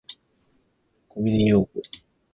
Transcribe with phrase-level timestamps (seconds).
[1.09, 2.01] 小峰洋子